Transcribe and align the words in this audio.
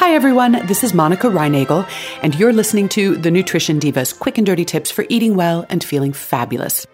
Hi, 0.00 0.14
everyone. 0.14 0.66
This 0.66 0.82
is 0.82 0.94
Monica 0.94 1.26
Reinagel, 1.26 1.86
and 2.22 2.34
you're 2.34 2.54
listening 2.54 2.88
to 2.88 3.18
the 3.18 3.30
Nutrition 3.30 3.78
Divas 3.78 4.18
quick 4.18 4.38
and 4.38 4.46
dirty 4.46 4.64
tips 4.64 4.90
for 4.90 5.04
eating 5.10 5.36
well 5.36 5.66
and 5.68 5.84
feeling 5.84 6.14
fabulous. 6.14 6.86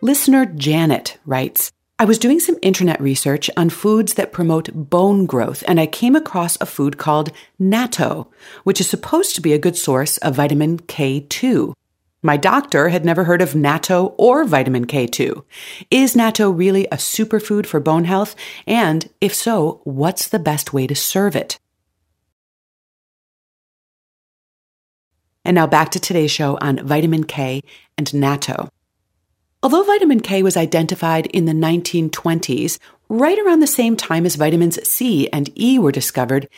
Listener 0.00 0.46
Janet 0.46 1.18
writes 1.24 1.70
I 2.00 2.04
was 2.04 2.18
doing 2.18 2.40
some 2.40 2.58
internet 2.60 3.00
research 3.00 3.48
on 3.56 3.70
foods 3.70 4.14
that 4.14 4.32
promote 4.32 4.70
bone 4.74 5.24
growth, 5.24 5.62
and 5.68 5.78
I 5.78 5.86
came 5.86 6.16
across 6.16 6.60
a 6.60 6.66
food 6.66 6.98
called 6.98 7.30
natto, 7.60 8.26
which 8.64 8.80
is 8.80 8.90
supposed 8.90 9.36
to 9.36 9.40
be 9.40 9.52
a 9.52 9.58
good 9.58 9.76
source 9.76 10.18
of 10.18 10.34
vitamin 10.34 10.78
K2. 10.80 11.74
My 12.22 12.36
doctor 12.36 12.88
had 12.88 13.04
never 13.04 13.22
heard 13.22 13.40
of 13.40 13.52
natto 13.52 14.16
or 14.18 14.44
vitamin 14.44 14.88
K2. 14.88 15.44
Is 15.92 16.16
natto 16.16 16.52
really 16.52 16.86
a 16.86 16.96
superfood 16.96 17.66
for 17.66 17.78
bone 17.78 18.04
health? 18.04 18.34
And 18.66 19.08
if 19.20 19.32
so, 19.32 19.80
what's 19.84 20.26
the 20.26 20.40
best 20.40 20.72
way 20.72 20.88
to 20.88 20.96
serve 20.96 21.36
it? 21.36 21.60
And 25.44 25.54
now 25.54 25.66
back 25.66 25.90
to 25.90 26.00
today's 26.00 26.30
show 26.30 26.58
on 26.60 26.86
vitamin 26.86 27.24
K 27.24 27.62
and 27.98 28.06
natto. 28.08 28.68
Although 29.62 29.84
vitamin 29.84 30.20
K 30.20 30.42
was 30.42 30.56
identified 30.56 31.26
in 31.26 31.44
the 31.44 31.52
1920s, 31.52 32.78
right 33.08 33.38
around 33.38 33.60
the 33.60 33.66
same 33.66 33.96
time 33.96 34.26
as 34.26 34.36
vitamins 34.36 34.78
C 34.88 35.28
and 35.30 35.50
E 35.58 35.78
were 35.78 35.92
discovered, 35.92 36.48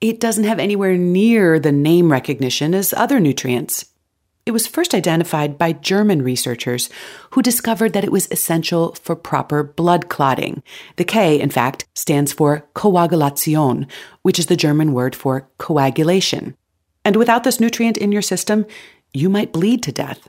it 0.00 0.20
doesn't 0.20 0.44
have 0.44 0.58
anywhere 0.58 0.96
near 0.96 1.58
the 1.58 1.72
name 1.72 2.12
recognition 2.12 2.74
as 2.74 2.92
other 2.92 3.20
nutrients. 3.20 3.86
It 4.46 4.52
was 4.52 4.66
first 4.66 4.94
identified 4.94 5.58
by 5.58 5.72
German 5.72 6.22
researchers 6.22 6.90
who 7.30 7.42
discovered 7.42 7.92
that 7.92 8.04
it 8.04 8.12
was 8.12 8.26
essential 8.30 8.94
for 8.94 9.14
proper 9.14 9.62
blood 9.62 10.08
clotting. 10.08 10.62
The 10.96 11.04
K, 11.04 11.38
in 11.38 11.50
fact, 11.50 11.86
stands 11.94 12.32
for 12.32 12.66
Koagulation, 12.74 13.86
which 14.22 14.38
is 14.38 14.46
the 14.46 14.56
German 14.56 14.92
word 14.92 15.14
for 15.14 15.48
coagulation. 15.58 16.56
And 17.04 17.16
without 17.16 17.44
this 17.44 17.60
nutrient 17.60 17.96
in 17.96 18.12
your 18.12 18.22
system, 18.22 18.66
you 19.12 19.28
might 19.28 19.52
bleed 19.52 19.82
to 19.84 19.92
death. 19.92 20.28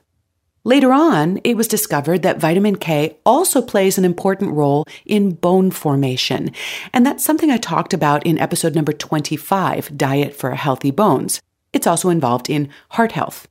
Later 0.63 0.93
on, 0.93 1.39
it 1.43 1.57
was 1.57 1.67
discovered 1.67 2.21
that 2.21 2.39
vitamin 2.39 2.75
K 2.75 3.17
also 3.25 3.63
plays 3.63 3.97
an 3.97 4.05
important 4.05 4.51
role 4.53 4.85
in 5.05 5.31
bone 5.31 5.71
formation. 5.71 6.51
And 6.93 7.03
that's 7.03 7.25
something 7.25 7.49
I 7.49 7.57
talked 7.57 7.95
about 7.95 8.25
in 8.27 8.37
episode 8.37 8.75
number 8.75 8.93
25, 8.93 9.97
Diet 9.97 10.35
for 10.35 10.51
Healthy 10.51 10.91
Bones. 10.91 11.41
It's 11.73 11.87
also 11.87 12.09
involved 12.09 12.47
in 12.47 12.69
heart 12.89 13.13
health. 13.13 13.47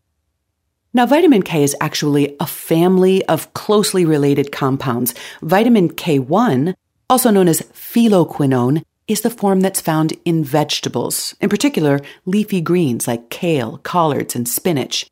Now, 0.92 1.06
vitamin 1.06 1.42
K 1.42 1.64
is 1.64 1.76
actually 1.80 2.36
a 2.38 2.46
family 2.46 3.24
of 3.26 3.52
closely 3.54 4.04
related 4.04 4.52
compounds. 4.52 5.14
Vitamin 5.42 5.88
K1, 5.88 6.74
also 7.08 7.30
known 7.30 7.48
as 7.48 7.62
phylloquinone, 7.62 8.84
is 9.10 9.22
the 9.22 9.30
form 9.30 9.60
that's 9.60 9.80
found 9.80 10.12
in 10.24 10.44
vegetables, 10.44 11.34
in 11.40 11.48
particular 11.48 11.98
leafy 12.26 12.60
greens 12.60 13.08
like 13.08 13.28
kale, 13.28 13.78
collards, 13.78 14.36
and 14.36 14.48
spinach. 14.48 15.10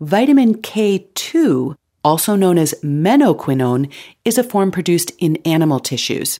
Vitamin 0.00 0.54
K2, 0.54 1.74
also 2.04 2.36
known 2.36 2.58
as 2.58 2.74
menaquinone, 2.84 3.90
is 4.24 4.38
a 4.38 4.44
form 4.44 4.70
produced 4.70 5.10
in 5.18 5.36
animal 5.44 5.80
tissues. 5.80 6.38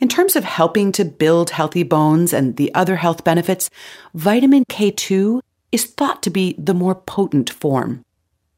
In 0.00 0.08
terms 0.08 0.34
of 0.34 0.42
helping 0.42 0.90
to 0.92 1.04
build 1.04 1.50
healthy 1.50 1.84
bones 1.84 2.32
and 2.32 2.56
the 2.56 2.74
other 2.74 2.96
health 2.96 3.22
benefits, 3.22 3.70
vitamin 4.12 4.64
K2 4.64 5.40
is 5.70 5.84
thought 5.84 6.20
to 6.24 6.30
be 6.30 6.56
the 6.58 6.74
more 6.74 6.96
potent 6.96 7.48
form. 7.48 8.04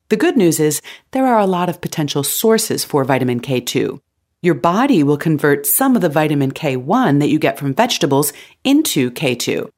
The 0.08 0.16
good 0.16 0.36
news 0.38 0.58
is 0.58 0.80
there 1.10 1.26
are 1.26 1.40
a 1.40 1.46
lot 1.46 1.68
of 1.68 1.82
potential 1.82 2.22
sources 2.22 2.84
for 2.84 3.04
vitamin 3.04 3.40
K2. 3.40 4.00
Your 4.46 4.54
body 4.54 5.02
will 5.02 5.16
convert 5.16 5.66
some 5.66 5.96
of 5.96 6.02
the 6.02 6.08
vitamin 6.08 6.52
K1 6.52 7.18
that 7.18 7.30
you 7.30 7.36
get 7.36 7.58
from 7.58 7.74
vegetables 7.74 8.32
into 8.62 9.10
K2. 9.10 9.68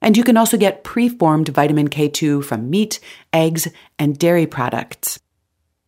And 0.00 0.16
you 0.16 0.24
can 0.24 0.38
also 0.38 0.56
get 0.56 0.84
preformed 0.84 1.48
vitamin 1.48 1.90
K2 1.90 2.42
from 2.42 2.70
meat, 2.70 2.98
eggs, 3.34 3.68
and 3.98 4.18
dairy 4.18 4.46
products. 4.46 5.18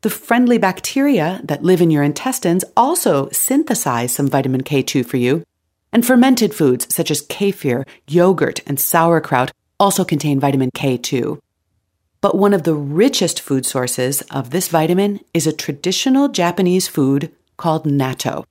The 0.02 0.10
friendly 0.10 0.58
bacteria 0.58 1.40
that 1.42 1.62
live 1.62 1.80
in 1.80 1.90
your 1.90 2.02
intestines 2.02 2.66
also 2.76 3.30
synthesize 3.30 4.12
some 4.12 4.28
vitamin 4.28 4.62
K2 4.62 5.06
for 5.06 5.16
you. 5.16 5.42
And 5.90 6.04
fermented 6.04 6.52
foods 6.52 6.94
such 6.94 7.10
as 7.10 7.26
kefir, 7.26 7.88
yogurt, 8.06 8.60
and 8.66 8.78
sauerkraut 8.78 9.52
also 9.80 10.04
contain 10.04 10.38
vitamin 10.38 10.70
K2. 10.72 11.38
But 12.20 12.36
one 12.36 12.52
of 12.52 12.64
the 12.64 12.74
richest 12.74 13.40
food 13.40 13.64
sources 13.64 14.20
of 14.30 14.50
this 14.50 14.68
vitamin 14.68 15.20
is 15.32 15.46
a 15.46 15.52
traditional 15.52 16.28
Japanese 16.28 16.88
food 16.88 17.32
called 17.58 17.84
natto. 17.84 18.44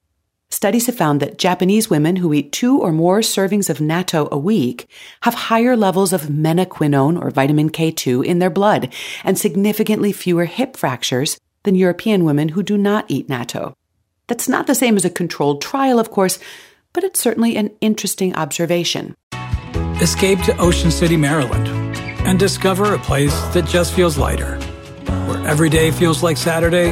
Studies 0.50 0.85
have 0.85 0.95
found 0.95 1.19
that 1.19 1.38
Japanese 1.38 1.90
women 1.90 2.18
who 2.18 2.34
eat 2.34 2.53
two 2.53 2.79
or 2.79 2.94
more 2.94 3.19
servings 3.19 3.69
of 3.69 3.79
natto 3.79 4.29
a 4.31 4.38
week 4.38 4.90
have 5.22 5.34
higher 5.34 5.75
levels 5.75 6.13
of 6.13 6.23
menaquinone 6.23 7.22
or 7.22 7.31
vitamin 7.31 7.69
K2 7.69 8.23
in 8.23 8.40
their 8.40 8.50
blood 8.50 8.94
and 9.25 9.38
significantly 9.38 10.13
fewer 10.13 10.46
hip 10.46 10.78
fractures 10.78 11.38
than 11.63 11.75
European 11.75 12.23
women 12.23 12.50
who 12.50 12.63
do 12.63 12.78
not 12.78 13.06
eat 13.09 13.28
natto. 13.28 13.73
That's 14.28 14.47
not 14.47 14.67
the 14.67 14.75
same 14.75 14.96
as 14.96 15.03
a 15.03 15.09
controlled 15.09 15.62
trial, 15.62 16.00
of 16.00 16.12
course, 16.12 16.40
but 16.94 17.03
it's 17.03 17.19
certainly 17.19 17.57
an 17.57 17.72
interesting 17.81 18.34
observation. 18.35 19.16
Escape 20.01 20.40
to 20.44 20.57
Ocean 20.57 20.91
City, 20.91 21.17
Maryland, 21.17 21.67
and 22.25 22.40
discover 22.40 22.94
a 22.94 23.00
place 23.00 23.38
that 23.50 23.66
just 23.66 23.94
feels 23.94 24.17
lighter, 24.17 24.57
where 25.28 25.46
every 25.46 25.69
day 25.69 25.91
feels 25.91 26.23
like 26.23 26.38
Saturday 26.38 26.91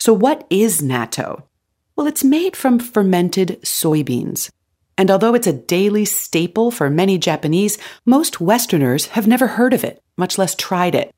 So, 0.00 0.14
what 0.14 0.46
is 0.48 0.80
natto? 0.80 1.42
Well, 1.94 2.06
it's 2.06 2.24
made 2.24 2.56
from 2.56 2.78
fermented 2.78 3.60
soybeans. 3.62 4.50
And 4.96 5.10
although 5.10 5.34
it's 5.34 5.46
a 5.46 5.52
daily 5.52 6.06
staple 6.06 6.70
for 6.70 6.88
many 6.88 7.18
Japanese, 7.18 7.76
most 8.06 8.40
Westerners 8.40 9.08
have 9.08 9.26
never 9.26 9.46
heard 9.46 9.74
of 9.74 9.84
it, 9.84 10.02
much 10.16 10.38
less 10.38 10.54
tried 10.54 10.94
it. 10.94 11.14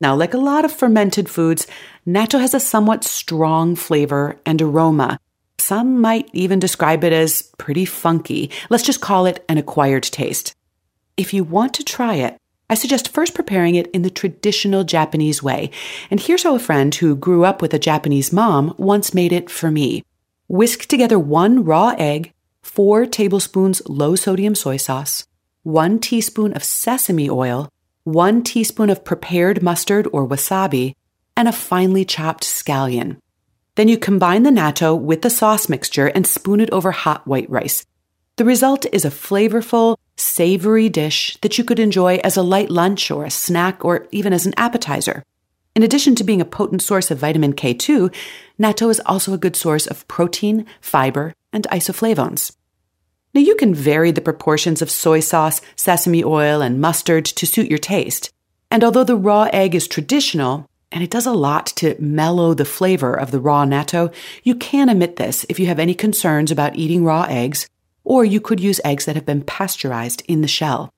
Now, 0.00 0.16
like 0.16 0.34
a 0.34 0.38
lot 0.38 0.64
of 0.64 0.72
fermented 0.72 1.30
foods, 1.30 1.68
natto 2.04 2.40
has 2.40 2.54
a 2.54 2.60
somewhat 2.60 3.04
strong 3.04 3.76
flavor 3.76 4.40
and 4.44 4.60
aroma. 4.60 5.20
Some 5.58 6.00
might 6.00 6.28
even 6.32 6.58
describe 6.58 7.04
it 7.04 7.12
as 7.12 7.42
pretty 7.56 7.84
funky. 7.84 8.50
Let's 8.68 8.82
just 8.82 9.00
call 9.00 9.26
it 9.26 9.44
an 9.48 9.58
acquired 9.58 10.02
taste. 10.02 10.56
If 11.16 11.32
you 11.32 11.44
want 11.44 11.74
to 11.74 11.84
try 11.84 12.16
it, 12.16 12.36
I 12.72 12.74
suggest 12.74 13.10
first 13.10 13.34
preparing 13.34 13.74
it 13.74 13.88
in 13.88 14.00
the 14.00 14.08
traditional 14.08 14.82
Japanese 14.82 15.42
way. 15.42 15.70
And 16.10 16.18
here's 16.18 16.42
how 16.42 16.54
a 16.54 16.58
friend 16.58 16.94
who 16.94 17.14
grew 17.14 17.44
up 17.44 17.60
with 17.60 17.74
a 17.74 17.78
Japanese 17.78 18.32
mom 18.32 18.74
once 18.78 19.12
made 19.12 19.30
it 19.30 19.50
for 19.50 19.70
me. 19.70 20.02
Whisk 20.48 20.86
together 20.86 21.18
one 21.18 21.64
raw 21.64 21.94
egg, 21.98 22.32
four 22.62 23.04
tablespoons 23.04 23.82
low 23.90 24.16
sodium 24.16 24.54
soy 24.54 24.78
sauce, 24.78 25.26
one 25.64 25.98
teaspoon 25.98 26.54
of 26.54 26.64
sesame 26.64 27.28
oil, 27.28 27.68
one 28.04 28.42
teaspoon 28.42 28.88
of 28.88 29.04
prepared 29.04 29.62
mustard 29.62 30.08
or 30.10 30.26
wasabi, 30.26 30.94
and 31.36 31.48
a 31.48 31.52
finely 31.52 32.06
chopped 32.06 32.42
scallion. 32.42 33.18
Then 33.74 33.88
you 33.88 33.98
combine 33.98 34.44
the 34.44 34.50
natto 34.50 34.98
with 34.98 35.20
the 35.20 35.28
sauce 35.28 35.68
mixture 35.68 36.06
and 36.06 36.26
spoon 36.26 36.58
it 36.58 36.70
over 36.70 36.90
hot 36.90 37.26
white 37.26 37.50
rice. 37.50 37.84
The 38.36 38.44
result 38.46 38.86
is 38.92 39.04
a 39.04 39.10
flavorful, 39.10 39.98
savory 40.16 40.88
dish 40.88 41.36
that 41.42 41.58
you 41.58 41.64
could 41.64 41.78
enjoy 41.78 42.16
as 42.24 42.36
a 42.36 42.42
light 42.42 42.70
lunch 42.70 43.10
or 43.10 43.24
a 43.24 43.30
snack 43.30 43.84
or 43.84 44.06
even 44.10 44.32
as 44.32 44.46
an 44.46 44.54
appetizer. 44.56 45.22
In 45.74 45.82
addition 45.82 46.14
to 46.14 46.24
being 46.24 46.40
a 46.40 46.46
potent 46.46 46.80
source 46.80 47.10
of 47.10 47.18
vitamin 47.18 47.52
K2, 47.52 48.14
natto 48.58 48.90
is 48.90 49.00
also 49.04 49.34
a 49.34 49.38
good 49.38 49.54
source 49.54 49.86
of 49.86 50.08
protein, 50.08 50.64
fiber, 50.80 51.34
and 51.52 51.66
isoflavones. 51.70 52.56
Now, 53.34 53.42
you 53.42 53.54
can 53.54 53.74
vary 53.74 54.10
the 54.10 54.20
proportions 54.20 54.80
of 54.80 54.90
soy 54.90 55.20
sauce, 55.20 55.60
sesame 55.76 56.24
oil, 56.24 56.62
and 56.62 56.80
mustard 56.80 57.24
to 57.26 57.46
suit 57.46 57.68
your 57.68 57.78
taste. 57.78 58.30
And 58.70 58.82
although 58.82 59.04
the 59.04 59.16
raw 59.16 59.48
egg 59.52 59.74
is 59.74 59.86
traditional, 59.86 60.68
and 60.90 61.02
it 61.02 61.10
does 61.10 61.26
a 61.26 61.32
lot 61.32 61.66
to 61.76 61.96
mellow 61.98 62.52
the 62.52 62.66
flavor 62.66 63.14
of 63.14 63.30
the 63.30 63.40
raw 63.40 63.64
natto, 63.64 64.12
you 64.42 64.54
can 64.54 64.90
omit 64.90 65.16
this 65.16 65.46
if 65.48 65.58
you 65.58 65.66
have 65.66 65.78
any 65.78 65.94
concerns 65.94 66.50
about 66.50 66.76
eating 66.76 67.04
raw 67.04 67.22
eggs, 67.28 67.66
or 68.04 68.24
you 68.24 68.40
could 68.40 68.60
use 68.60 68.80
eggs 68.84 69.04
that 69.04 69.16
have 69.16 69.26
been 69.26 69.42
pasteurized 69.42 70.22
in 70.26 70.40
the 70.40 70.48
shell. 70.48 70.92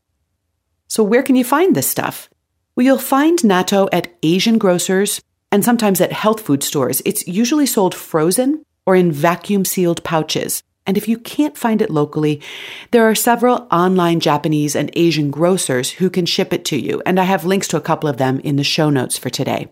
So, 0.88 1.02
where 1.02 1.22
can 1.22 1.36
you 1.36 1.44
find 1.44 1.74
this 1.74 1.88
stuff? 1.88 2.28
Well, 2.76 2.84
you'll 2.84 2.98
find 2.98 3.38
natto 3.38 3.88
at 3.92 4.12
Asian 4.22 4.58
grocers 4.58 5.20
and 5.52 5.64
sometimes 5.64 6.00
at 6.00 6.12
health 6.12 6.40
food 6.40 6.62
stores. 6.62 7.00
It's 7.04 7.26
usually 7.26 7.66
sold 7.66 7.94
frozen 7.94 8.64
or 8.86 8.96
in 8.96 9.12
vacuum 9.12 9.64
sealed 9.64 10.02
pouches. 10.04 10.62
And 10.86 10.98
if 10.98 11.08
you 11.08 11.18
can't 11.18 11.56
find 11.56 11.80
it 11.80 11.90
locally, 11.90 12.42
there 12.90 13.08
are 13.08 13.14
several 13.14 13.66
online 13.70 14.20
Japanese 14.20 14.76
and 14.76 14.90
Asian 14.94 15.30
grocers 15.30 15.92
who 15.92 16.10
can 16.10 16.26
ship 16.26 16.52
it 16.52 16.64
to 16.66 16.76
you, 16.76 17.00
and 17.06 17.18
I 17.18 17.24
have 17.24 17.46
links 17.46 17.68
to 17.68 17.78
a 17.78 17.82
couple 17.82 18.08
of 18.08 18.18
them 18.18 18.40
in 18.40 18.56
the 18.56 18.64
show 18.64 18.90
notes 18.90 19.16
for 19.16 19.30
today. 19.30 19.68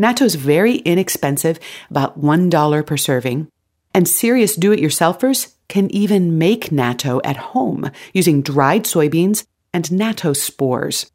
Natto 0.00 0.22
is 0.22 0.36
very 0.36 0.76
inexpensive, 0.76 1.58
about 1.90 2.20
$1 2.20 2.86
per 2.86 2.96
serving, 2.96 3.48
and 3.94 4.08
serious 4.08 4.56
do 4.56 4.72
it 4.72 4.80
yourselfers 4.80 5.54
can 5.68 5.88
even 5.90 6.38
make 6.38 6.70
natto 6.70 7.20
at 7.24 7.36
home 7.36 7.90
using 8.12 8.42
dried 8.42 8.84
soybeans 8.84 9.44
and 9.72 9.84
natto 9.86 10.36
spores. 10.36 11.10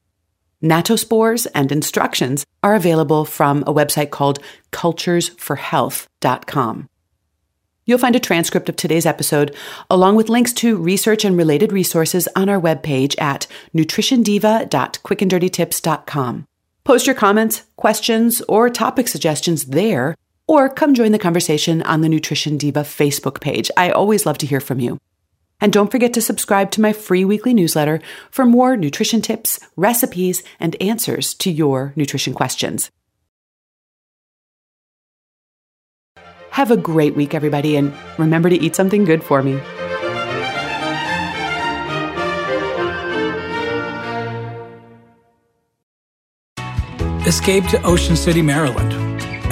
Natto 0.63 0.97
spores 0.97 1.45
and 1.47 1.69
instructions 1.71 2.45
are 2.63 2.75
available 2.75 3.25
from 3.25 3.63
a 3.63 3.74
website 3.74 4.09
called 4.09 4.39
culturesforhealth.com. 4.71 6.88
You'll 7.85 8.00
find 8.00 8.15
a 8.18 8.19
transcript 8.19 8.68
of 8.68 8.75
today's 8.75 9.06
episode, 9.06 9.56
along 9.89 10.18
with 10.18 10.27
links 10.27 10.51
to 10.53 10.75
research 10.75 11.24
and 11.24 11.38
related 11.38 11.71
resources 11.71 12.27
on 12.35 12.50
our 12.50 12.59
webpage 12.59 13.15
at 13.21 13.47
nutritiondiva.quickanddirtytips.com. 13.74 16.45
Post 16.83 17.06
your 17.06 17.15
comments, 17.15 17.63
questions, 17.75 18.41
or 18.50 18.69
topic 18.69 19.07
suggestions 19.07 19.63
there, 19.65 20.15
or 20.48 20.70
come 20.70 20.94
join 20.94 21.12
the 21.12 21.20
conversation 21.20 21.82
on 21.84 22.02
the 22.02 22.10
Nutrition 22.10 22.58
Diva 22.58 22.82
Facebook 22.82 23.42
page. 23.42 23.70
I 23.78 23.92
always 23.92 24.26
love 24.26 24.38
to 24.40 24.46
hear 24.46 24.60
from 24.60 24.80
you. 24.80 24.98
And 25.60 25.74
don't 25.74 25.92
forget 25.92 26.14
to 26.14 26.22
subscribe 26.22 26.72
to 26.72 26.82
my 26.82 26.94
free 26.94 27.26
weekly 27.26 27.54
newsletter 27.54 28.00
for 28.30 28.46
more 28.46 28.78
nutrition 28.78 29.22
tips, 29.22 29.60
recipes, 29.76 30.44
and 30.60 30.76
answers 30.82 31.34
to 31.36 31.52
your 31.52 31.94
nutrition 31.96 32.34
questions. 32.34 32.92
Have 36.52 36.72
a 36.72 36.78
great 36.78 37.16
week, 37.16 37.34
everybody, 37.34 37.76
and 37.76 37.94
remember 38.18 38.50
to 38.50 38.56
eat 38.56 38.76
something 38.76 39.06
good 39.06 39.24
for 39.24 39.44
me. 39.44 39.60
Escape 47.28 47.66
to 47.68 47.82
Ocean 47.84 48.16
City, 48.16 48.42
Maryland, 48.42 48.94